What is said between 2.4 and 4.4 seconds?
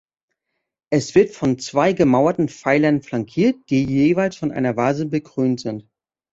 Pfeilern flankiert, die jeweils